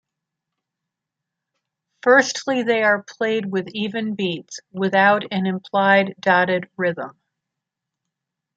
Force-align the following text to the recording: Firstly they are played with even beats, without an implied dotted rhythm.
Firstly 2.01 2.63
they 2.63 2.81
are 2.81 3.03
played 3.07 3.45
with 3.45 3.67
even 3.67 4.15
beats, 4.15 4.59
without 4.71 5.25
an 5.31 5.45
implied 5.45 6.15
dotted 6.19 6.67
rhythm. 6.75 7.19